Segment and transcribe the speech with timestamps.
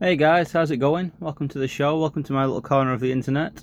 [0.00, 1.12] Hey guys, how's it going?
[1.20, 2.00] Welcome to the show.
[2.00, 3.62] Welcome to my little corner of the internet.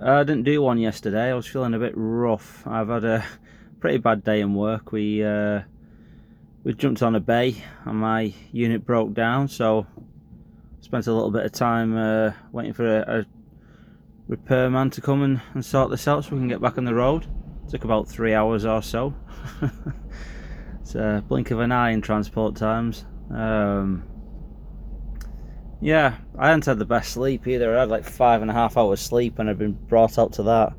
[0.00, 1.32] Uh, I didn't do one yesterday.
[1.32, 2.64] I was feeling a bit rough.
[2.68, 3.24] I've had a
[3.80, 4.92] pretty bad day in work.
[4.92, 5.62] We uh,
[6.62, 9.88] we jumped on a bay and my unit broke down, so
[10.80, 13.26] spent a little bit of time uh, waiting for a, a
[14.28, 16.94] repairman to come and, and sort this out so we can get back on the
[16.94, 17.26] road.
[17.66, 19.12] It took about three hours or so.
[20.80, 23.04] it's a blink of an eye in transport times.
[23.32, 24.04] Um,
[25.80, 27.76] yeah, I hadn't had the best sleep either.
[27.76, 30.42] I had like five and a half hours sleep and I'd been brought up to
[30.44, 30.72] that.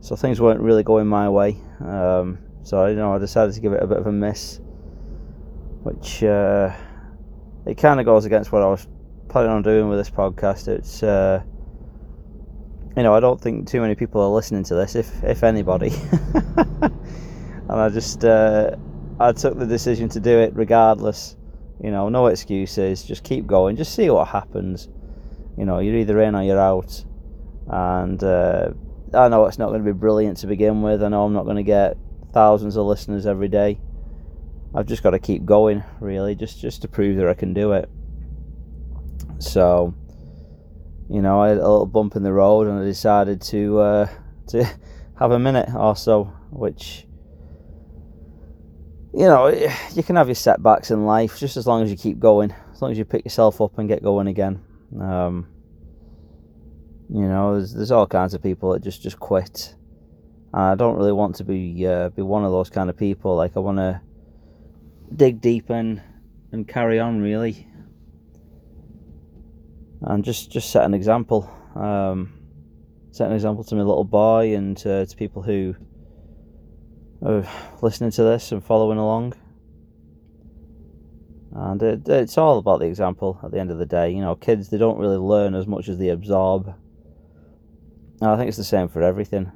[0.00, 1.56] So things weren't really going my way.
[1.80, 4.60] Um, so, you know, I decided to give it a bit of a miss.
[5.82, 6.74] Which, uh,
[7.66, 8.86] it kind of goes against what I was
[9.28, 10.68] planning on doing with this podcast.
[10.68, 11.42] It's, uh,
[12.96, 15.92] you know, I don't think too many people are listening to this, if, if anybody.
[16.56, 18.76] and I just, uh,
[19.18, 21.36] I took the decision to do it regardless
[21.82, 23.02] you know, no excuses.
[23.02, 23.76] Just keep going.
[23.76, 24.88] Just see what happens.
[25.58, 27.04] You know, you're either in or you're out.
[27.66, 28.70] And uh,
[29.12, 31.02] I know it's not going to be brilliant to begin with.
[31.02, 31.96] I know I'm not going to get
[32.32, 33.80] thousands of listeners every day.
[34.74, 37.72] I've just got to keep going, really, just just to prove that I can do
[37.72, 37.90] it.
[39.38, 39.92] So,
[41.10, 44.08] you know, I had a little bump in the road, and I decided to uh,
[44.48, 44.64] to
[45.18, 47.06] have a minute or so, which
[49.14, 49.48] you know,
[49.92, 52.80] you can have your setbacks in life just as long as you keep going, as
[52.80, 54.62] long as you pick yourself up and get going again.
[54.98, 55.48] Um,
[57.10, 59.74] you know, there's there's all kinds of people that just just quit.
[60.54, 63.36] And I don't really want to be uh, be one of those kind of people.
[63.36, 64.00] Like I want to
[65.14, 66.00] dig deep and
[66.50, 67.66] and carry on really,
[70.00, 71.50] and just just set an example.
[71.74, 72.32] Um,
[73.10, 75.74] set an example to my little boy and to, to people who
[77.22, 77.48] of
[77.80, 79.34] listening to this and following along.
[81.54, 84.10] And it, it's all about the example at the end of the day.
[84.10, 86.74] You know, kids, they don't really learn as much as they absorb.
[88.20, 89.52] And I think it's the same for everything.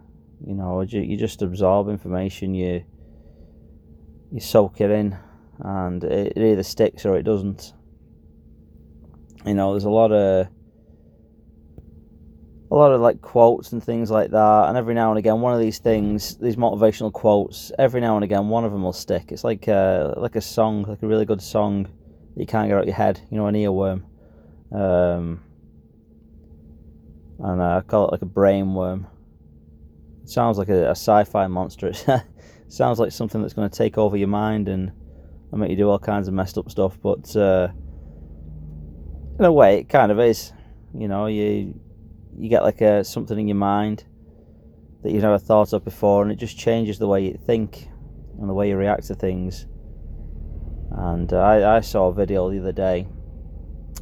[0.46, 2.84] You know, you, you just absorb information, you,
[4.30, 5.16] you soak it in,
[5.60, 7.72] and it, it either sticks or it doesn't.
[9.46, 10.48] You know, there's a lot of
[12.70, 14.68] a lot of like quotes and things like that.
[14.68, 18.24] And every now and again, one of these things, these motivational quotes, every now and
[18.24, 19.30] again, one of them will stick.
[19.30, 22.68] It's like a, uh, like a song, like a really good song that you can't
[22.68, 23.20] get out of your head.
[23.30, 24.02] You know, an earworm.
[24.72, 25.42] Um,
[27.38, 29.06] and uh, I call it like a brain worm.
[30.24, 31.92] It sounds like a, a sci-fi monster.
[32.08, 32.22] it
[32.68, 34.90] sounds like something that's going to take over your mind and,
[35.52, 36.98] and make you do all kinds of messed up stuff.
[37.00, 37.68] But uh,
[39.38, 40.52] in a way, it kind of is.
[40.92, 41.78] You know, you
[42.38, 44.04] you get like a something in your mind
[45.02, 47.88] that you've never thought of before, and it just changes the way you think
[48.38, 49.66] and the way you react to things.
[50.90, 53.06] And uh, I, I saw a video the other day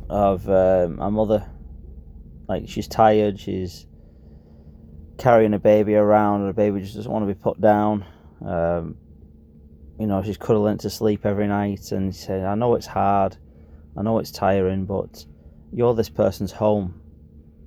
[0.09, 1.49] of um, a mother,
[2.49, 3.87] like she's tired, she's
[5.19, 8.05] carrying a baby around, and the baby just doesn't want to be put down.
[8.44, 8.97] Um,
[9.99, 13.37] you know, she's cuddling to sleep every night, and she said, "I know it's hard,
[13.97, 15.25] I know it's tiring, but
[15.73, 17.00] you're this person's home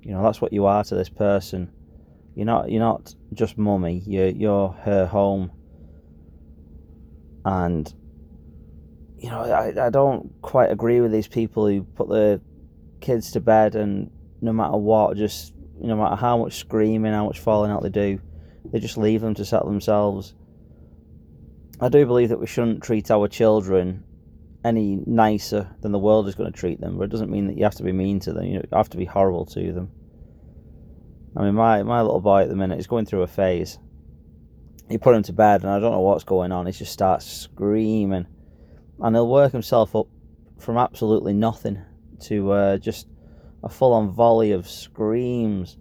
[0.08, 1.70] you know, that's what you are to this person.
[2.34, 4.02] You're not you're not just mummy.
[4.06, 5.50] You're you're her home.
[7.44, 7.92] And
[9.18, 12.40] you know, I, I don't quite agree with these people who put their
[13.02, 14.10] kids to bed and
[14.40, 18.18] no matter what, just no matter how much screaming, how much falling out they do,
[18.72, 20.34] they just leave them to settle themselves.
[21.82, 24.04] I do believe that we shouldn't treat our children
[24.64, 27.58] any nicer than the world is going to treat them, but it doesn't mean that
[27.58, 28.44] you have to be mean to them.
[28.44, 29.90] You, know, you have to be horrible to them.
[31.36, 33.78] I mean, my, my little boy at the minute is going through a phase.
[34.88, 36.66] You put him to bed, and I don't know what's going on.
[36.66, 38.26] He just starts screaming,
[39.00, 40.06] and he'll work himself up
[40.58, 41.82] from absolutely nothing
[42.20, 43.06] to uh, just
[43.62, 45.76] a full-on volley of screams.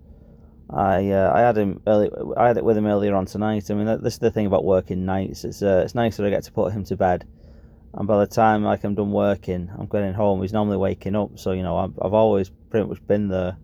[0.70, 2.12] I uh, I had him early.
[2.36, 3.72] I had it with him earlier on tonight.
[3.72, 5.46] I mean, this is the thing about working nights.
[5.46, 7.26] It's uh, it's nice that I get to put him to bed
[7.98, 10.42] and by the time like I'm done working, I'm getting home.
[10.42, 13.58] He's normally waking up, so you know I've, I've always pretty much been there.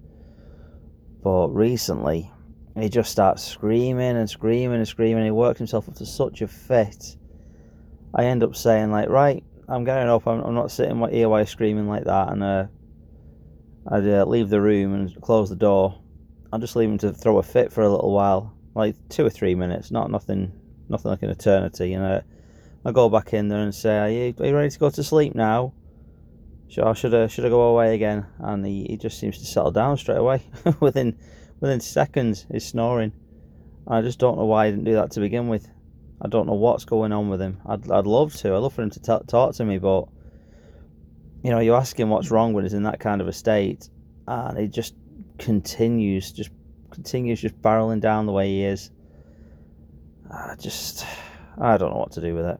[1.24, 2.30] But recently,
[2.78, 5.24] he just starts screaming and screaming and screaming.
[5.24, 7.16] He works himself up to such a fit.
[8.14, 10.28] I end up saying like, right, I'm getting up.
[10.28, 12.66] I'm, I'm not sitting here while screaming like that, and uh,
[13.90, 15.98] I'd uh, leave the room and close the door.
[16.52, 19.30] I'll just leave him to throw a fit for a little while, like two or
[19.30, 20.52] three minutes, not nothing,
[20.90, 22.22] nothing like an eternity, you know
[22.86, 25.04] I go back in there and say, "Are you, are you ready to go to
[25.04, 25.74] sleep now?"
[26.78, 28.26] Or should I should I go away again?
[28.40, 30.44] And he, he just seems to settle down straight away
[30.80, 31.18] within
[31.60, 32.46] within seconds.
[32.52, 33.12] He's snoring.
[33.88, 35.70] I just don't know why he didn't do that to begin with.
[36.22, 37.60] I don't know what's going on with him.
[37.66, 38.54] I'd I'd love to.
[38.54, 40.08] I'd love for him to t- talk to me, but
[41.44, 43.90] you know, you ask him what's wrong when he's in that kind of a state,
[44.28, 44.96] and he just
[45.38, 46.52] continues, just
[46.90, 48.92] continues just barreling down the way he is.
[50.32, 51.06] I just,
[51.60, 52.60] I don't know what to do with it.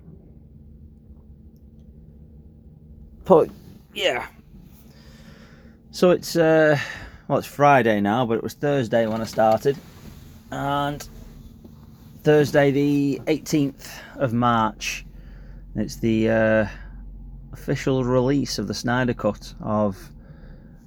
[3.24, 3.50] But
[3.94, 4.28] yeah,
[5.94, 6.76] so it's uh,
[7.28, 9.78] well, it's Friday now, but it was Thursday when I started,
[10.50, 11.08] and
[12.24, 15.06] Thursday the 18th of March.
[15.76, 16.68] It's the uh,
[17.52, 19.96] official release of the Snyder Cut of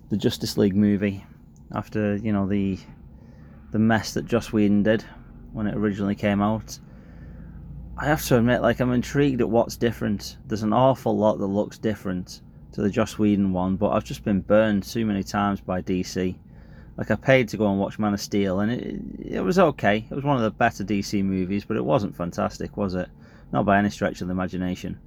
[0.08, 1.24] the Justice League movie
[1.72, 2.76] after you know the
[3.70, 5.04] the mess that Joss Whedon did
[5.52, 6.80] when it originally came out.
[7.96, 10.36] I have to admit, like I'm intrigued at what's different.
[10.46, 12.40] There's an awful lot that looks different
[12.76, 16.36] to the Joss Whedon one, but I've just been burned too many times by DC.
[16.98, 20.06] Like I paid to go and watch Man of Steel, and it it was okay.
[20.10, 23.08] It was one of the better DC movies, but it wasn't fantastic, was it?
[23.50, 25.00] Not by any stretch of the imagination.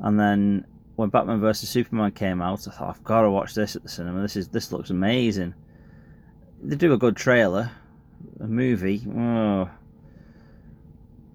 [0.00, 0.66] And then
[0.96, 3.88] when Batman vs Superman came out, I thought I've got to watch this at the
[3.88, 4.20] cinema.
[4.22, 5.54] This is this looks amazing.
[6.60, 7.70] They do a good trailer,
[8.40, 9.06] a movie.
[9.16, 9.70] Oh.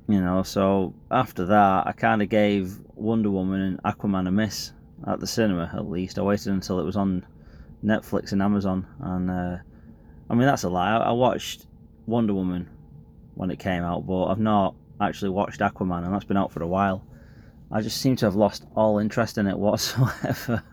[0.09, 4.73] You know, so after that, I kind of gave Wonder Woman and Aquaman a miss
[5.07, 5.71] at the cinema.
[5.73, 7.25] At least I waited until it was on
[7.83, 9.57] Netflix and Amazon, and uh,
[10.29, 10.97] I mean that's a lie.
[10.97, 11.65] I watched
[12.05, 12.69] Wonder Woman
[13.35, 16.63] when it came out, but I've not actually watched Aquaman, and that's been out for
[16.63, 17.05] a while.
[17.71, 20.63] I just seem to have lost all interest in it whatsoever.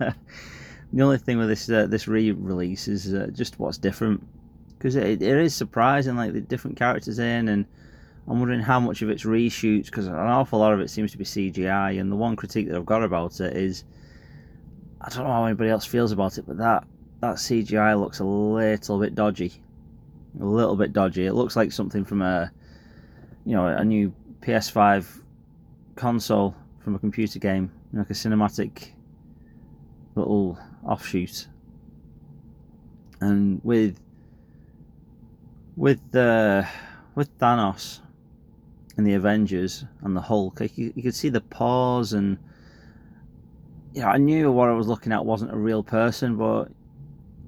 [0.93, 4.27] the only thing with this uh, this re-release is uh, just what's different,
[4.77, 7.67] because it, it is surprising, like the different characters in, and
[8.29, 11.19] I'm wondering how much of it's reshoots, because an awful lot of it seems to
[11.19, 12.01] be CGI.
[12.01, 13.85] And the one critique that I've got about it is,
[15.01, 16.85] I don't know how anybody else feels about it, but that
[17.21, 19.53] that CGI looks a little bit dodgy,
[20.41, 21.27] a little bit dodgy.
[21.27, 22.51] It looks like something from a,
[23.45, 25.23] you know, a new PS5
[25.97, 28.91] console from a computer game, like a cinematic
[30.15, 31.49] little offshoot.
[33.21, 33.99] And with
[35.77, 36.69] with the uh,
[37.15, 38.01] with Thanos
[38.97, 42.39] and the Avengers and the Hulk, you, you could see the pause and
[43.97, 46.69] yeah, I knew what I was looking at wasn't a real person, but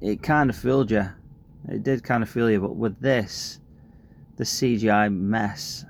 [0.01, 1.07] it kind of fooled you.
[1.69, 3.61] It did kind of fool you, but with this,
[4.37, 5.85] the CGI mess,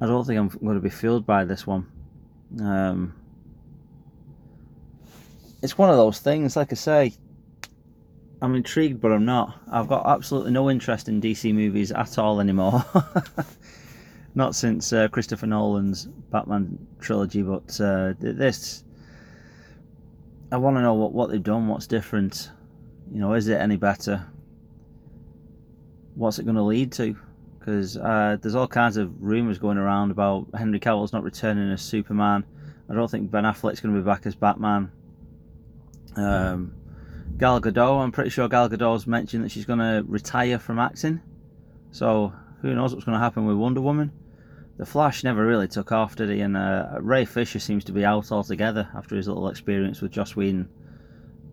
[0.00, 1.86] I don't think I'm going to be fooled by this one.
[2.60, 3.14] Um,
[5.62, 7.14] it's one of those things, like I say,
[8.42, 9.60] I'm intrigued, but I'm not.
[9.70, 12.84] I've got absolutely no interest in DC movies at all anymore.
[14.34, 18.82] not since uh, Christopher Nolan's Batman trilogy, but uh, this.
[20.52, 22.50] I want to know what, what they've done, what's different.
[23.12, 24.26] You know, is it any better?
[26.14, 27.16] What's it going to lead to?
[27.66, 31.82] because uh, there's all kinds of rumours going around about Henry Cavill's not returning as
[31.82, 32.44] Superman.
[32.88, 34.92] I don't think Ben Affleck's going to be back as Batman.
[36.14, 36.72] Um,
[37.36, 41.20] Gal Gadot, I'm pretty sure Gal Gadot's mentioned that she's going to retire from acting.
[41.90, 42.32] So
[42.62, 44.12] who knows what's going to happen with Wonder Woman?
[44.76, 46.40] The Flash never really took off, did he?
[46.40, 50.36] And uh, Ray Fisher seems to be out altogether after his little experience with Joss
[50.36, 50.68] Whedon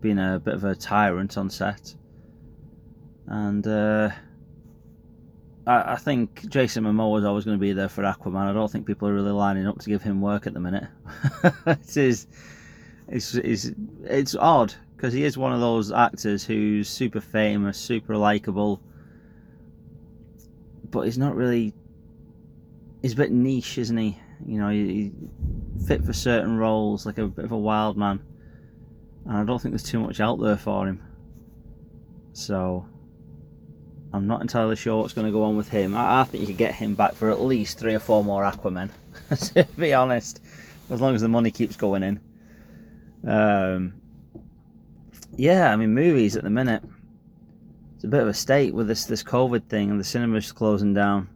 [0.00, 1.94] being a bit of a tyrant on set.
[3.26, 4.10] And uh,
[5.66, 8.50] I, I think Jason Momoa is always going to be there for Aquaman.
[8.50, 10.84] I don't think people are really lining up to give him work at the minute.
[11.66, 12.26] it is,
[13.08, 13.70] it's, it's,
[14.04, 18.82] it's odd because he is one of those actors who's super famous, super likable,
[20.90, 21.72] but he's not really.
[23.04, 24.18] He's a bit niche, isn't he?
[24.46, 25.12] You know, he, he
[25.86, 28.18] fit for certain roles, like a bit of a wild man,
[29.26, 31.02] and I don't think there's too much out there for him.
[32.32, 32.88] So
[34.10, 35.94] I'm not entirely sure what's going to go on with him.
[35.94, 38.42] I, I think you could get him back for at least three or four more
[38.42, 38.88] Aquaman,
[39.52, 40.40] to be honest,
[40.88, 42.20] as long as the money keeps going in.
[43.28, 43.92] Um,
[45.36, 46.82] yeah, I mean, movies at the minute,
[47.96, 50.94] it's a bit of a state with this this COVID thing and the cinemas closing
[50.94, 51.28] down.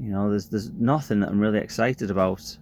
[0.00, 2.56] You know, there's there's nothing that I'm really excited about.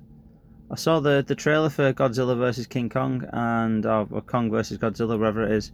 [0.70, 5.18] I saw the the trailer for Godzilla versus King Kong and or, Kong versus Godzilla,
[5.18, 5.72] whatever it is,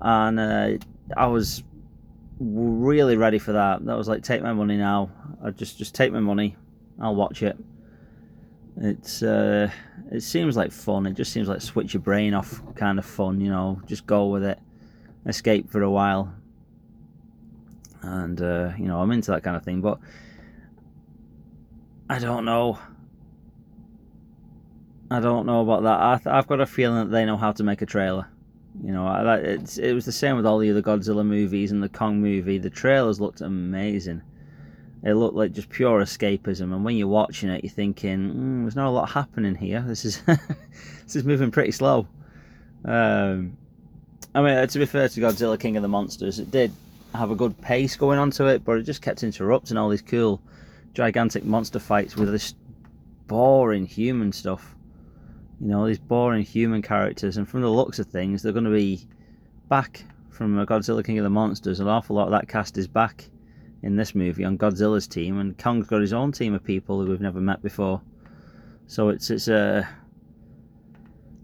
[0.00, 0.70] and uh,
[1.16, 1.62] I was
[2.40, 3.84] really ready for that.
[3.84, 5.10] That was like, take my money now.
[5.42, 6.56] I just just take my money.
[7.00, 7.56] I'll watch it.
[8.78, 9.70] It's uh,
[10.10, 11.06] it seems like fun.
[11.06, 13.40] It just seems like switch your brain off kind of fun.
[13.40, 14.58] You know, just go with it,
[15.26, 16.32] escape for a while,
[18.02, 19.80] and uh, you know I'm into that kind of thing.
[19.80, 19.98] But
[22.08, 22.78] I don't know.
[25.10, 26.26] I don't know about that.
[26.26, 28.26] I have got a feeling that they know how to make a trailer.
[28.82, 29.08] You know,
[29.42, 32.58] it's, it was the same with all the other Godzilla movies and the Kong movie.
[32.58, 34.22] The trailers looked amazing.
[35.02, 36.74] it looked like just pure escapism.
[36.74, 39.80] And when you're watching it, you're thinking, mm, "There's not a lot happening here.
[39.86, 42.06] This is this is moving pretty slow."
[42.84, 43.56] Um,
[44.34, 46.72] I mean, to be fair to Godzilla King of the Monsters, it did
[47.14, 50.02] have a good pace going on to it, but it just kept interrupting all these
[50.02, 50.40] cool,
[50.96, 52.54] gigantic monster fights with this
[53.26, 54.74] boring human stuff.
[55.60, 58.70] You know, these boring human characters, and from the looks of things, they're going to
[58.70, 59.06] be
[59.68, 61.80] back from Godzilla King of the Monsters.
[61.80, 63.26] An awful lot of that cast is back
[63.82, 67.10] in this movie on Godzilla's team, and Kong's got his own team of people who
[67.10, 68.00] we've never met before.
[68.86, 69.88] So it's it's uh, a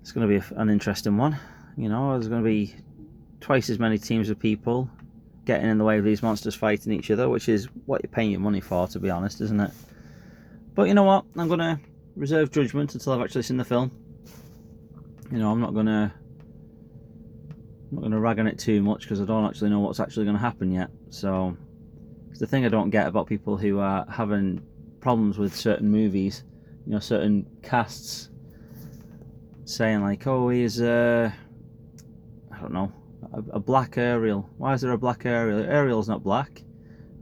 [0.01, 1.39] it's going to be an interesting one.
[1.77, 2.75] You know, there's going to be
[3.41, 4.89] twice as many teams of people
[5.45, 8.31] getting in the way of these monsters fighting each other, which is what you're paying
[8.31, 9.71] your money for, to be honest, isn't it?
[10.75, 11.25] But you know what?
[11.37, 11.81] I'm going to
[12.17, 13.91] reserve judgment until I've actually seen the film.
[15.31, 16.13] You know, I'm not going to
[17.93, 20.01] I'm not going to rag on it too much because I don't actually know what's
[20.01, 20.89] actually going to happen yet.
[21.11, 21.57] So,
[22.39, 24.63] the thing I don't get about people who are having
[25.01, 26.45] problems with certain movies,
[26.87, 28.31] you know, certain casts
[29.67, 31.31] saying like, "Oh, he's uh,
[32.51, 32.91] I don't know,
[33.33, 34.49] a, a black Ariel.
[34.59, 35.61] Why is there a black Ariel?
[35.61, 36.63] Ariel's not black.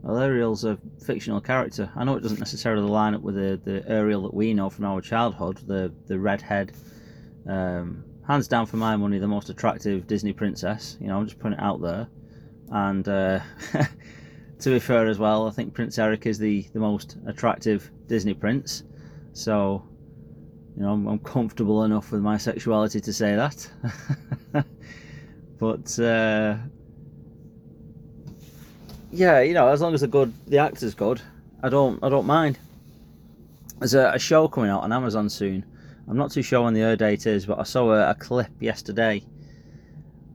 [0.01, 1.91] Well, Ariel's a fictional character.
[1.95, 4.85] I know it doesn't necessarily line up with the, the Ariel that we know from
[4.85, 6.71] our childhood, the the redhead,
[7.47, 10.97] um, hands down for my money, the most attractive Disney princess.
[10.99, 12.07] You know, I'm just putting it out there.
[12.71, 13.41] And uh,
[14.59, 18.33] to be fair as well, I think Prince Eric is the, the most attractive Disney
[18.33, 18.83] prince.
[19.33, 19.83] So,
[20.75, 23.69] you know, I'm, I'm comfortable enough with my sexuality to say that.
[25.61, 26.57] but uh,
[29.11, 31.21] yeah, you know, as long as the good, the actor's good,
[31.63, 32.59] I don't, I don't mind.
[33.79, 35.63] There's a, a show coming out on Amazon soon
[36.11, 38.51] I'm not too sure when the air date is, but I saw a, a clip
[38.59, 39.23] yesterday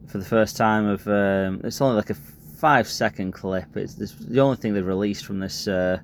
[0.07, 1.07] for the first time of.
[1.07, 3.77] Um, it's only like a five second clip.
[3.77, 5.99] It's, the only thing they've released from this uh,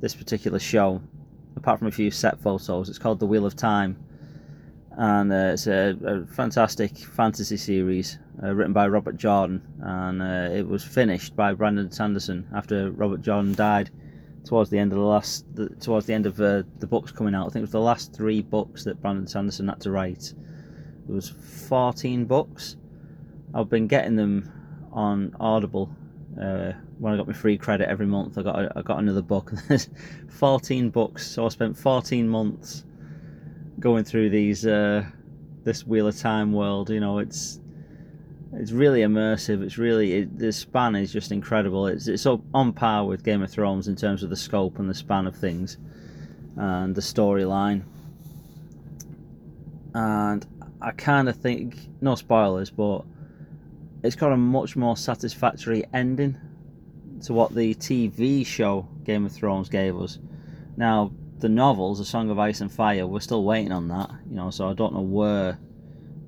[0.00, 1.00] this particular show,
[1.56, 2.88] apart from a few set photos.
[2.88, 3.96] It's called The Wheel of Time,
[4.96, 10.54] and uh, it's a, a, fantastic fantasy series uh, written by Robert Jordan, and uh,
[10.56, 13.90] it was finished by Brandon Sanderson after Robert Jordan died
[14.44, 17.34] towards the end of the last, the, towards the end of uh, the books coming
[17.34, 17.46] out.
[17.46, 20.32] I think it was the last three books that Brandon Sanderson had to write.
[21.06, 22.76] It was 14 books.
[23.54, 24.50] I've been getting them
[24.92, 25.94] on Audible.
[26.40, 29.52] Uh, when I got my free credit every month, I got I got another book.
[29.68, 29.90] There's
[30.30, 32.84] 14 books, so I spent 14 months
[33.78, 35.04] going through these uh,
[35.64, 36.90] this Wheel of Time world.
[36.90, 37.60] You know, it's
[38.52, 39.62] it's really immersive.
[39.62, 41.86] It's really it, the span is just incredible.
[41.86, 44.94] It's it's on par with Game of Thrones in terms of the scope and the
[44.94, 45.78] span of things,
[46.56, 47.82] and the storyline.
[49.94, 50.46] And
[50.80, 53.04] I kind of think no spoilers, but
[54.02, 56.36] it's got a much more satisfactory ending
[57.24, 60.18] to what the TV show Game of Thrones gave us.
[60.76, 64.10] Now the novels, A Song of Ice and Fire, we're still waiting on that.
[64.28, 65.58] You know, so I don't know where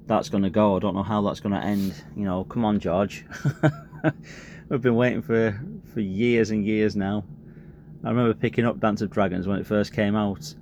[0.06, 0.76] that's going to go.
[0.76, 1.94] I don't know how that's going to end.
[2.16, 3.24] You know, come on, George.
[4.68, 5.58] We've been waiting for
[5.92, 7.24] for years and years now.
[8.04, 10.54] I remember picking up Dance of Dragons when it first came out,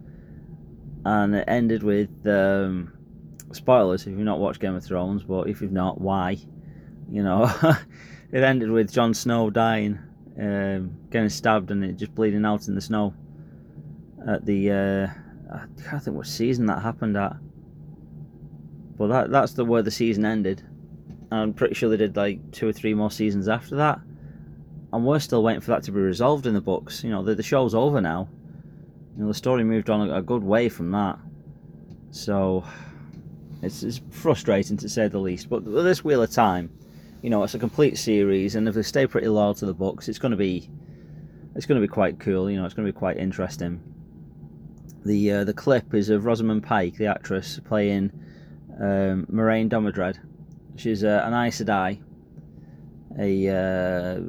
[1.04, 2.92] and it ended with um,
[3.52, 6.38] spoilers if you've not watched Game of Thrones, but if you've not, why?
[7.10, 7.44] You know,
[8.32, 9.98] it ended with Jon Snow dying,
[10.40, 13.12] um, getting stabbed, and it just bleeding out in the snow.
[14.26, 15.06] At the uh,
[15.52, 17.37] I can't think what season that happened at.
[18.97, 20.62] But that that's the where the season ended.
[21.30, 24.00] I'm pretty sure they did like two or three more seasons after that.
[24.92, 27.02] And we're still waiting for that to be resolved in the books.
[27.02, 28.28] You know, the, the show's over now.
[29.16, 31.18] You know, the story moved on a, a good way from that.
[32.11, 32.64] So
[33.62, 35.49] it's, it's frustrating to say the least.
[35.49, 36.71] But this Wheel of Time,
[37.23, 40.09] you know, it's a complete series, and if they stay pretty loyal to the books,
[40.09, 40.71] it's going to be
[41.54, 42.50] it's going to be quite cool.
[42.50, 43.80] You know, it's going to be quite interesting.
[45.06, 48.10] The uh, the clip is of Rosamund Pike, the actress, playing
[48.80, 50.18] um, Moiraine Damodred.
[50.75, 52.00] She's uh, an Aes Sedai,
[53.16, 54.20] a uh,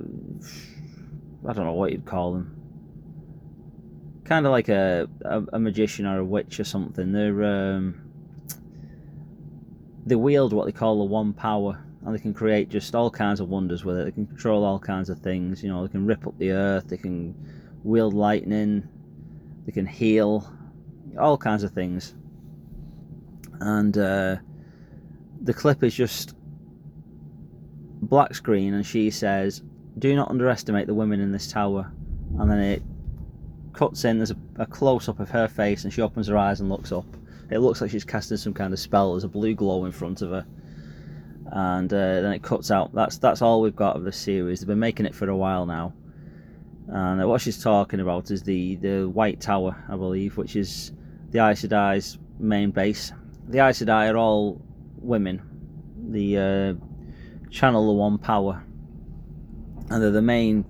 [1.50, 2.54] I don't know what you'd call them.
[4.24, 7.12] Kind of like a, a, a magician or a witch or something.
[7.12, 8.00] They're um,
[10.06, 13.40] they wield what they call the one power, and they can create just all kinds
[13.40, 14.06] of wonders with it.
[14.06, 15.64] They can control all kinds of things.
[15.64, 16.88] You know, they can rip up the earth.
[16.88, 17.34] They can
[17.84, 18.88] wield lightning.
[19.66, 20.50] They can heal,
[21.20, 22.16] all kinds of things
[23.60, 24.38] and uh,
[25.42, 26.36] the clip is just
[28.02, 29.64] black screen, and she says,
[29.98, 31.92] "Do not underestimate the women in this tower,"
[32.40, 32.84] and then it
[33.74, 34.18] cuts in.
[34.18, 36.92] There's a, a close up of her face, and she opens her eyes and looks
[36.92, 37.06] up.
[37.50, 39.14] It looks like she's casting some kind of spell.
[39.14, 40.46] There's a blue glow in front of her,
[41.52, 42.94] and uh, then it cuts out.
[42.94, 44.60] That's that's all we've got of this series.
[44.60, 45.94] They've been making it for a while now,
[46.88, 50.94] And what she's talking about is the, the White Tower, I believe, which is
[51.32, 53.12] the Aes Sedai's main base.
[53.48, 54.62] The Aes Sedai are all
[54.98, 55.42] women.
[56.10, 56.74] The uh,
[57.50, 58.64] channel the one power.
[59.90, 60.66] And they're the main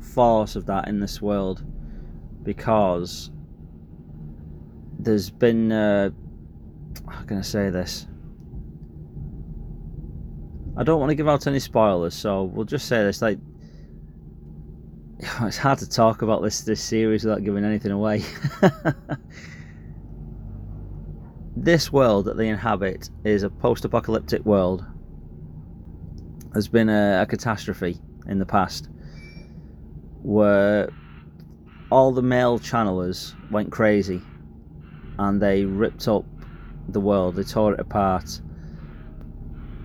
[0.00, 1.64] force of that in this world
[2.42, 3.30] because
[4.98, 6.10] there's been uh,
[7.08, 8.06] how can I say this?
[10.76, 13.38] I don't want to give out any spoilers, so we'll just say this: like,
[15.42, 18.22] it's hard to talk about this this series without giving anything away.
[21.56, 24.84] this world that they inhabit is a post-apocalyptic world.
[26.52, 27.98] There's been a, a catastrophe
[28.28, 28.88] in the past
[30.22, 30.88] where
[31.90, 34.22] all the male channelers went crazy
[35.18, 36.24] and they ripped up
[36.88, 38.40] the world, they tore it apart,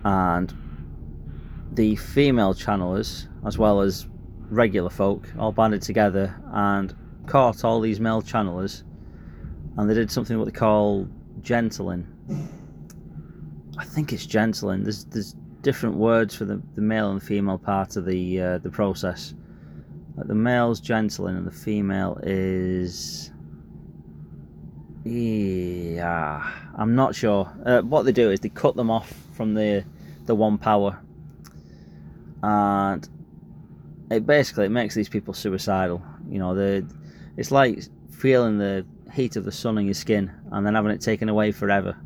[0.04, 0.54] and
[1.72, 4.06] the female channelers, as well as
[4.54, 6.94] regular folk, all banded together and
[7.26, 8.84] caught all these male channelers,
[9.76, 11.08] and they did something what they call
[11.42, 12.06] gentling.
[13.78, 14.82] I think it's gentling.
[14.82, 18.70] There's there's different words for the, the male and female part of the uh, the
[18.70, 19.34] process.
[20.16, 23.32] Like the male's gentling and the female is
[25.04, 27.52] yeah, I'm not sure.
[27.66, 29.84] Uh, what they do is they cut them off from the
[30.26, 30.98] the one power,
[32.42, 33.06] and
[34.16, 36.02] it basically it makes these people suicidal.
[36.28, 36.82] You know,
[37.36, 41.00] it's like feeling the heat of the sun on your skin and then having it
[41.00, 41.96] taken away forever,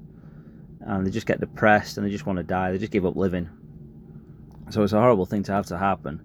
[0.80, 2.72] and they just get depressed and they just want to die.
[2.72, 3.48] They just give up living.
[4.70, 6.22] So it's a horrible thing to have to happen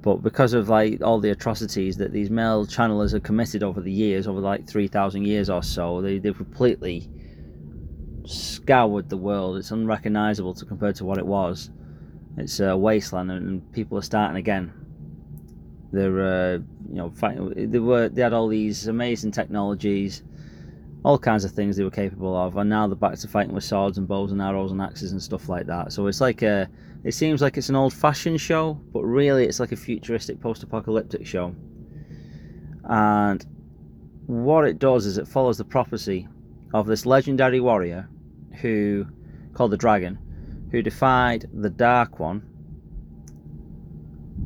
[0.00, 3.92] but because of like all the atrocities that these male channelers have committed over the
[3.92, 7.10] years, over like 3,000 years or so, they, they've completely
[8.24, 9.56] scoured the world.
[9.56, 11.70] It's unrecognizable to compared to what it was.
[12.38, 14.72] It's a wasteland, and people are starting again.
[15.92, 17.12] They're, uh, you know.
[17.56, 20.22] They were, they had all these amazing technologies,
[21.04, 23.64] all kinds of things they were capable of, and now they're back to fighting with
[23.64, 25.92] swords and bows and arrows and axes and stuff like that.
[25.92, 26.68] So it's like a
[27.04, 30.62] it seems like it's an old fashioned show, but really it's like a futuristic post
[30.62, 31.54] apocalyptic show.
[32.84, 33.44] And
[34.26, 36.28] what it does is it follows the prophecy
[36.74, 38.08] of this legendary warrior
[38.60, 39.06] who,
[39.54, 40.18] called the Dragon,
[40.70, 42.42] who defied the Dark One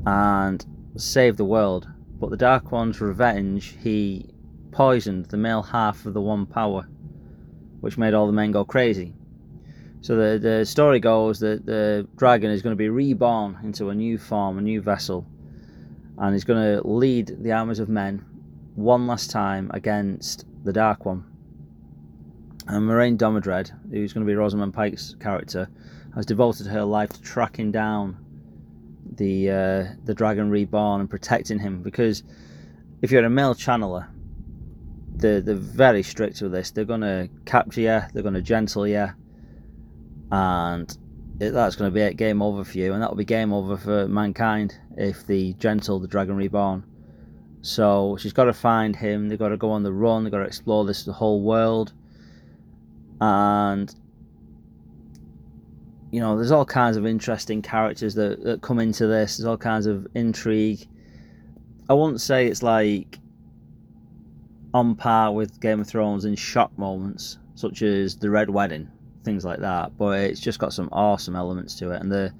[0.07, 0.65] and
[0.97, 1.89] saved the world.
[2.21, 4.33] But the Dark One's revenge, he
[4.71, 6.89] poisoned the male half of the One Power,
[7.81, 9.15] which made all the men go crazy.
[10.01, 13.95] So the, the story goes that the dragon is going to be reborn into a
[13.95, 15.27] new form, a new vessel,
[16.19, 18.25] and he's going to lead the armies of men
[18.75, 21.25] one last time against the Dark One.
[22.69, 25.69] And Moiraine Damodred, who's going to be Rosamund Pike's character,
[26.15, 28.17] has devoted her life to tracking down
[29.17, 31.83] the uh, the dragon reborn and protecting him.
[31.83, 32.23] Because
[33.03, 34.09] if you're a male channeler,
[35.15, 36.71] they're, they're very strict with this.
[36.71, 39.09] They're going to capture you, they're going to gentle you,
[40.31, 40.97] and
[41.41, 43.77] it, that's going to be it, game over for you, and that'll be game over
[43.77, 46.85] for mankind if the gentle, the dragon reborn.
[47.63, 49.29] So she's got to find him.
[49.29, 50.25] They've got to go on the run.
[50.25, 51.93] They've got to explore this whole world,
[53.21, 53.95] and
[56.13, 59.39] you know, there's all kinds of interesting characters that, that come into this.
[59.39, 60.87] There's all kinds of intrigue.
[61.89, 63.19] I wouldn't say it's like
[64.75, 68.89] on par with Game of Thrones in shock moments, such as the Red Wedding,
[69.25, 69.97] things like that.
[69.97, 72.33] But it's just got some awesome elements to it, and the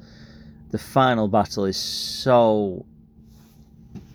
[0.71, 2.85] the final battle is so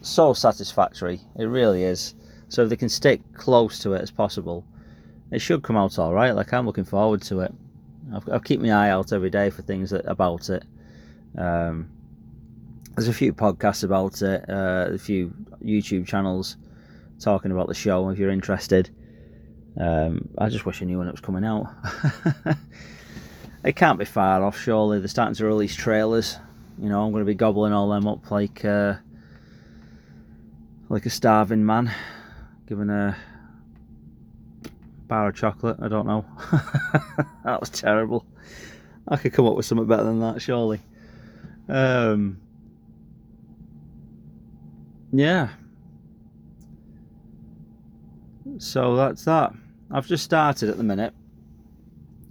[0.01, 1.19] so satisfactory.
[1.35, 2.13] It really is.
[2.49, 4.63] So if they can stick close to it as possible,
[5.31, 6.31] it should come out all right.
[6.31, 7.53] Like I'm looking forward to it.
[8.13, 10.63] I'll, I'll keep my eye out every day for things that, about it.
[11.37, 11.89] Um,
[12.95, 16.57] there's a few podcasts about it, uh, a few YouTube channels
[17.19, 18.09] talking about the show.
[18.09, 18.89] If you're interested,
[19.79, 21.67] um, I just wish I knew when it was coming out.
[23.63, 24.99] it can't be far off, surely.
[24.99, 26.37] They're starting to release trailers.
[26.79, 28.95] You know, I'm going to be gobbling all them up like uh,
[30.89, 31.93] like a starving man,
[32.67, 33.15] given a
[35.07, 35.77] bar of chocolate.
[35.81, 36.25] I don't know.
[37.43, 38.25] that was terrible.
[39.07, 40.81] I could come up with something better than that, surely.
[41.69, 42.39] Um,
[45.11, 45.49] yeah.
[48.57, 49.53] So that's that.
[49.91, 51.13] I've just started at the minute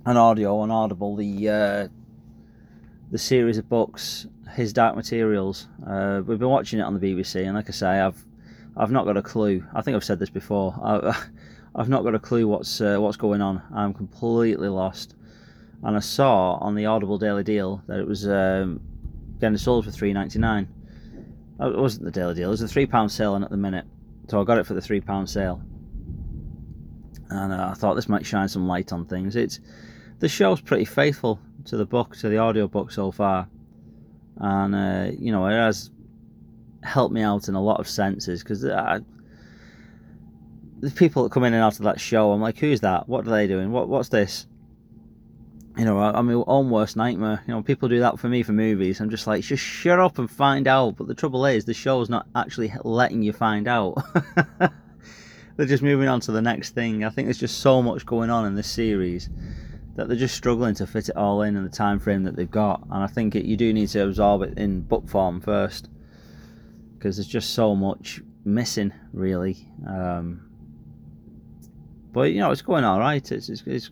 [0.04, 1.88] an audio on Audible the uh,
[3.10, 5.68] the series of books His Dark Materials.
[5.86, 8.24] Uh, we've been watching it on the BBC, and like I say, I've
[8.76, 9.64] I've not got a clue.
[9.74, 10.74] I think I've said this before.
[10.82, 11.24] I,
[11.78, 13.62] I've not got a clue what's uh, what's going on.
[13.74, 15.14] I'm completely lost.
[15.82, 18.80] And I saw on the Audible Daily Deal that it was um,
[19.38, 20.68] getting sold for three ninety nine.
[21.60, 22.48] Oh, it wasn't the daily deal.
[22.48, 23.84] It was a three pound sale on at the minute,
[24.28, 25.62] so I got it for the three pound sale.
[27.28, 29.36] And uh, I thought this might shine some light on things.
[29.36, 29.60] It's
[30.18, 33.48] the show's pretty faithful to the book, to the audio book so far,
[34.38, 35.90] and uh, you know it has
[36.82, 38.64] helped me out in a lot of senses because
[40.80, 43.08] the people that come in and out of that show, I'm like, who's that?
[43.08, 43.72] What are they doing?
[43.72, 44.46] What what's this?
[45.76, 47.42] you know, I'm my own worst nightmare.
[47.46, 49.00] You know, people do that for me for movies.
[49.00, 50.96] I'm just like, just shut up and find out.
[50.96, 53.98] But the trouble is, the show's not actually letting you find out.
[55.56, 57.04] they're just moving on to the next thing.
[57.04, 59.28] I think there's just so much going on in this series
[59.96, 62.50] that they're just struggling to fit it all in in the time frame that they've
[62.50, 62.82] got.
[62.84, 65.90] And I think it, you do need to absorb it in book form first
[66.94, 69.68] because there's just so much missing, really.
[69.86, 70.45] Um,
[72.16, 73.30] but you know, it's going all right.
[73.30, 73.90] It's, it's, it's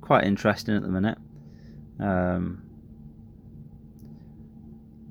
[0.00, 1.18] quite interesting at the minute.
[1.98, 2.62] Um,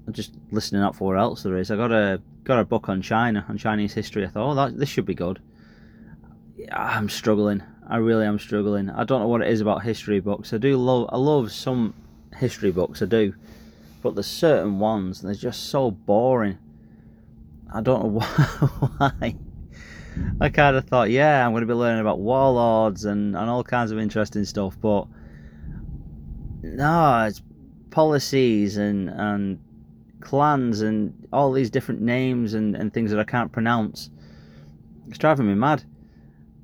[0.07, 1.71] I'm just listening up for what else there is.
[1.71, 4.25] I got a got a book on China, on Chinese history.
[4.25, 5.41] I thought, oh, that, this should be good.
[6.55, 7.61] Yeah, I'm struggling.
[7.85, 8.89] I really am struggling.
[8.89, 10.53] I don't know what it is about history books.
[10.53, 11.93] I do love, I love some
[12.37, 13.01] history books.
[13.01, 13.33] I do,
[14.01, 16.57] but there's certain ones and they're just so boring.
[17.73, 18.19] I don't know
[18.99, 19.35] why.
[20.39, 23.63] I kind of thought, yeah, I'm going to be learning about warlords and, and all
[23.63, 25.07] kinds of interesting stuff, but
[26.61, 27.41] no, it's
[27.91, 29.59] policies and and
[30.23, 34.09] clans and all these different names and, and things that I can't pronounce.
[35.07, 35.83] It's driving me mad.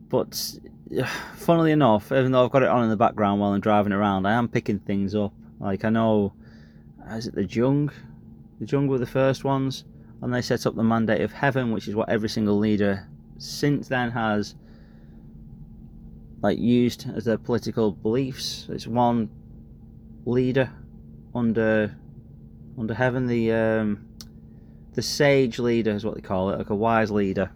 [0.07, 0.59] But
[1.35, 4.25] funnily enough, even though I've got it on in the background while I'm driving around,
[4.25, 5.33] I am picking things up.
[5.59, 6.33] Like I know,
[7.11, 7.91] is it the Jung?
[8.59, 9.83] The Jung were the first ones,
[10.21, 13.07] and they set up the mandate of heaven, which is what every single leader
[13.39, 14.55] since then has
[16.41, 18.67] like used as their political beliefs.
[18.69, 19.29] It's one
[20.25, 20.71] leader
[21.33, 21.95] under
[22.77, 24.07] under heaven, the um,
[24.93, 27.51] the sage leader is what they call it, like a wise leader,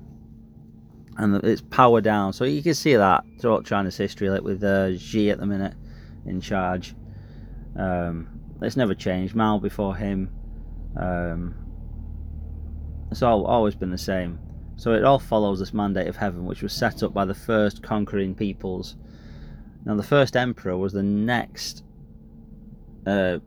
[1.18, 2.34] and it's power down.
[2.34, 5.76] So you can see that throughout China's history, like with uh, Xi at the minute
[6.26, 6.96] in charge.
[7.78, 8.28] Um,
[8.62, 9.36] it's never changed.
[9.36, 10.30] Mao before him.
[10.96, 11.56] Um,
[13.12, 14.40] it's all, always been the same.
[14.76, 17.84] So it all follows this mandate of heaven, which was set up by the first
[17.84, 18.96] conquering peoples.
[19.86, 21.84] Now, the first emperor was the next
[23.06, 23.40] uh,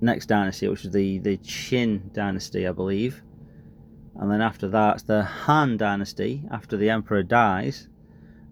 [0.00, 3.22] next dynasty, which was the, the Qin dynasty, I believe.
[4.16, 7.88] And then after that, the Han dynasty, after the emperor dies.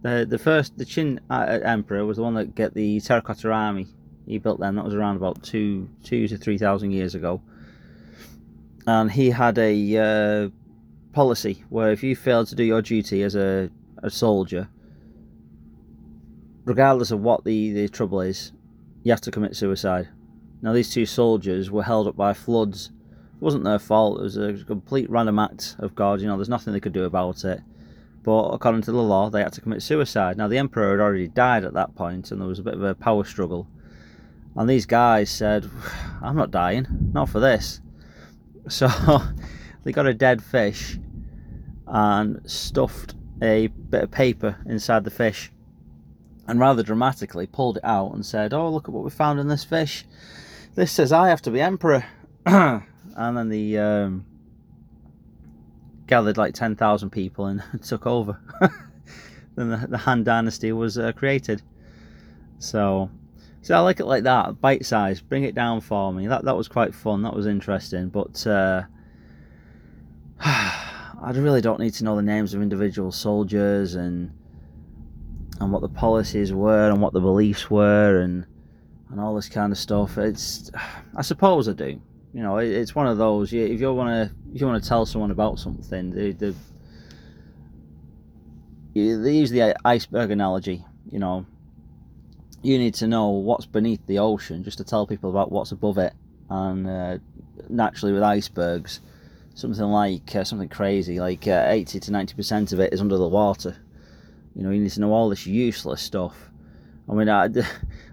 [0.03, 3.89] The the first, the Qin uh, emperor was the one that get the terracotta army.
[4.27, 4.77] He built them.
[4.77, 7.43] That was around about two two to three thousand years ago.
[8.87, 10.51] And he had a uh,
[11.17, 13.71] policy where if you fail to do your duty as a,
[14.03, 14.69] a soldier,
[16.67, 18.53] regardless of what the, the trouble is,
[19.03, 20.11] you have to commit suicide.
[20.61, 22.91] Now, these two soldiers were held up by floods.
[23.35, 26.21] It wasn't their fault, it was a complete random act of God.
[26.21, 27.63] You know, there's nothing they could do about it.
[28.23, 30.37] But according to the law, they had to commit suicide.
[30.37, 32.83] Now, the emperor had already died at that point, and there was a bit of
[32.83, 33.67] a power struggle.
[34.55, 35.71] And these guys said,
[36.21, 37.81] I'm not dying, not for this.
[38.69, 38.89] So
[39.85, 40.99] they got a dead fish
[41.87, 45.51] and stuffed a bit of paper inside the fish
[46.49, 49.49] and rather dramatically pulled it out and said, Oh, look at what we found in
[49.49, 50.05] this fish.
[50.75, 52.05] This says I have to be emperor.
[52.47, 52.83] and
[53.17, 54.25] then the um,
[56.07, 58.39] gathered like 10,000 people and took over.
[59.57, 61.63] then the, the Han Dynasty was uh, created.
[62.59, 63.11] So,
[63.63, 65.21] so I like it like that, bite size.
[65.21, 66.27] Bring it down for me.
[66.27, 67.23] That that was quite fun.
[67.23, 68.09] That was interesting.
[68.09, 68.83] But uh,
[71.23, 74.33] I really don't need to know the names of individual soldiers and
[75.61, 78.47] and what the policies were and what the beliefs were and
[79.11, 80.19] and all this kind of stuff.
[80.19, 80.71] It's
[81.17, 82.01] I suppose I do.
[82.35, 83.53] You know, it, it's one of those.
[83.53, 86.55] If you want to you want to tell someone about something, they, they
[88.95, 90.85] they use the iceberg analogy.
[91.11, 91.47] You know,
[92.63, 95.99] you need to know what's beneath the ocean just to tell people about what's above
[95.99, 96.13] it.
[96.51, 97.19] And uh,
[97.69, 99.01] naturally, with icebergs,
[99.57, 103.17] something like uh, something crazy, like uh, 80 to 90 percent of it is under
[103.17, 103.75] the water.
[104.55, 106.37] You know, you need to know all this useless stuff.
[107.09, 107.67] I mean, I, the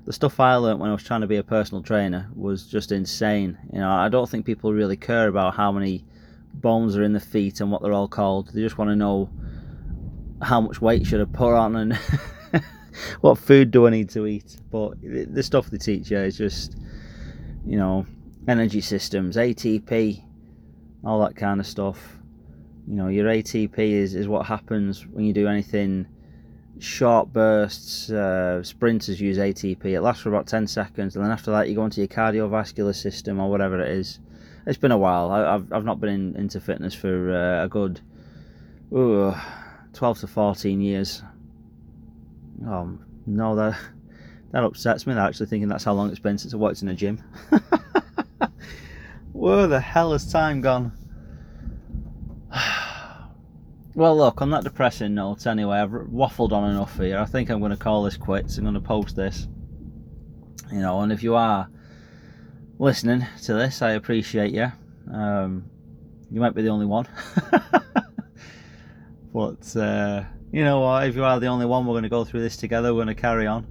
[0.10, 3.58] stuff I learned when I was trying to be a personal trainer was just insane.
[3.72, 6.06] You know, I don't think people really care about how many
[6.54, 8.50] bones are in the feet and what they're all called.
[8.54, 9.30] They just want to know
[10.42, 11.94] how much weight should I put on and
[13.22, 14.58] what food do I need to eat.
[14.72, 16.78] But the stuff they teach you is just,
[17.66, 18.06] you know,
[18.48, 20.24] energy systems, ATP,
[21.04, 22.18] all that kind of stuff.
[22.88, 26.08] You know, your ATP is, is what happens when you do anything
[26.80, 28.10] short bursts.
[28.10, 29.86] Uh, sprinters use ATP.
[29.86, 32.96] It lasts for about 10 seconds, and then after that, you go into your cardiovascular
[32.96, 34.20] system or whatever it is,
[34.66, 35.32] it's been a while.
[35.32, 38.00] I, have I've not been in, into fitness for uh, a good
[38.94, 39.34] ooh,
[39.94, 41.22] twelve to fourteen years.
[42.66, 43.78] Oh no, that
[44.52, 45.14] that upsets me.
[45.14, 47.22] Actually thinking that's how long it's been since I worked in a gym.
[49.34, 50.94] Where the hell has time gone?
[53.96, 57.18] well, look, on that depressing note, anyway, I've waffled on enough here.
[57.18, 58.58] I think I'm going to call this quits.
[58.58, 59.48] I'm going to post this.
[60.72, 61.68] You know, and if you are
[62.78, 64.72] listening to this, I appreciate you.
[65.12, 65.66] Um,
[66.32, 67.08] you might be the only one.
[69.34, 72.24] but, uh, you know what, if you are the only one, we're going to go
[72.24, 72.94] through this together.
[72.94, 73.66] We're going to carry on.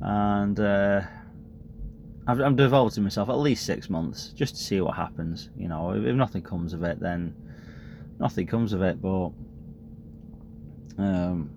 [0.00, 1.02] And, uh,
[2.26, 5.50] I'm devoting myself at least six months just to see what happens.
[5.58, 7.34] You know, if, if nothing comes of it, then
[8.18, 9.02] nothing comes of it.
[9.02, 9.26] But
[10.96, 11.50] um,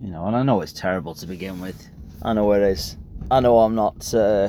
[0.00, 1.88] you know, and I know it's terrible to begin with.
[2.22, 2.98] I know it is.
[3.32, 4.14] I know I'm not.
[4.14, 4.48] Uh,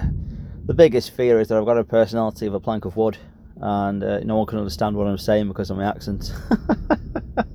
[0.65, 3.17] the biggest fear is that I've got a personality of a plank of wood,
[3.57, 6.31] and uh, no one can understand what I'm saying because of my accent.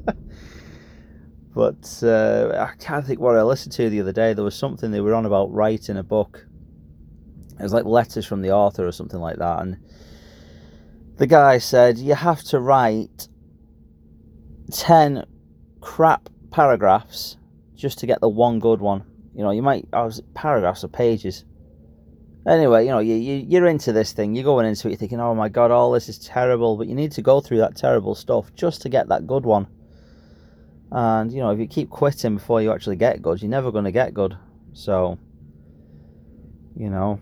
[1.55, 4.35] but uh, I can't think what I listened to the other day.
[4.35, 6.45] There was something they were on about writing a book
[7.59, 9.63] it was like letters from the author or something like that.
[9.63, 9.79] And
[11.17, 13.29] the guy said, You have to write
[14.73, 15.25] 10
[15.81, 17.37] crap paragraphs
[17.75, 19.05] just to get the one good one.
[19.35, 21.45] You know, you might, oh, I was paragraphs or pages.
[22.47, 25.21] Anyway, you know, you, you, you're into this thing, you're going into it, you're thinking,
[25.21, 28.15] oh my god, all this is terrible, but you need to go through that terrible
[28.15, 29.67] stuff just to get that good one.
[30.93, 33.85] And, you know, if you keep quitting before you actually get good, you're never going
[33.85, 34.39] to get good.
[34.73, 35.19] So,
[36.77, 37.19] you know,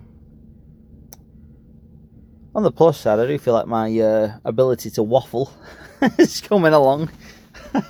[2.54, 5.52] on the plus side, I do feel like my uh, ability to waffle
[6.18, 7.10] is coming along.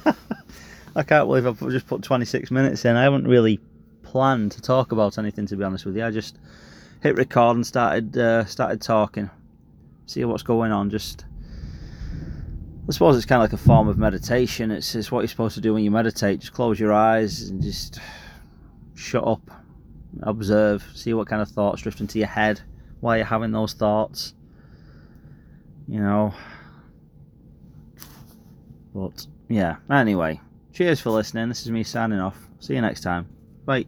[0.96, 2.96] I can't believe I've just put 26 minutes in.
[2.96, 3.61] I haven't really
[4.03, 6.05] planned to talk about anything, to be honest with you.
[6.05, 6.38] I just
[7.03, 9.29] hit record and started uh, started talking,
[10.07, 10.88] see what's going on.
[10.88, 11.27] Just,
[12.88, 14.70] I suppose it's kind of like a form of meditation.
[14.70, 16.40] It's, it's what you're supposed to do when you meditate.
[16.40, 17.98] Just close your eyes and just
[18.94, 19.50] shut up,
[20.22, 22.62] observe, see what kind of thoughts drift into your head
[23.00, 24.33] while you're having those thoughts
[25.88, 26.35] you know.
[28.94, 30.40] But yeah, anyway,
[30.73, 31.49] cheers for listening.
[31.49, 32.38] This is me signing off.
[32.61, 33.29] See you next time.
[33.64, 33.87] Bye.